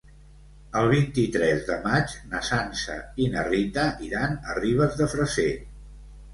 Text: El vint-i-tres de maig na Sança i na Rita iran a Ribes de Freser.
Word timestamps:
El 0.79 0.87
vint-i-tres 0.93 1.61
de 1.67 1.75
maig 1.83 2.15
na 2.33 2.41
Sança 2.49 2.97
i 3.27 3.29
na 3.37 3.45
Rita 3.53 3.87
iran 4.09 4.37
a 4.51 4.59
Ribes 4.63 5.01
de 5.05 5.13
Freser. 5.17 5.51